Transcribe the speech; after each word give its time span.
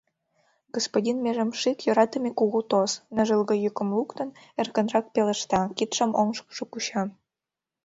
—Господин 0.75 1.17
межомшик, 1.25 1.77
йӧратыме 1.85 2.31
кугу 2.39 2.61
тос,— 2.71 2.91
ныжылге 3.15 3.55
йӱкым 3.63 3.89
луктын, 3.97 4.29
эркынрак 4.59 5.05
пелешта, 5.13 5.61
кидшым 5.77 6.11
оҥышкыжо 6.19 6.65
куча. 6.71 7.01